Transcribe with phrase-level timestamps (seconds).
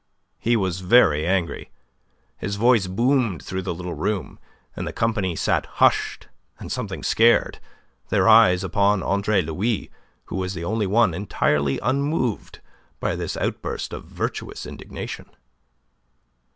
[0.39, 1.69] He was very angry.
[2.39, 4.39] His voice boomed through the little room,
[4.75, 6.27] and the company sat hushed
[6.57, 7.59] and something scared,
[8.09, 9.91] their eyes upon Andre Louis,
[10.25, 12.61] who was the only one entirely unmoved
[12.99, 15.29] by this outburst of virtuous indignation.